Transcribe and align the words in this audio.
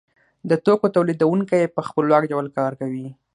د 0.49 0.51
توکو 0.65 0.87
تولیدونکی 0.95 1.71
په 1.75 1.81
خپلواک 1.87 2.23
ډول 2.31 2.47
کار 2.57 2.71
کوي 2.81 3.07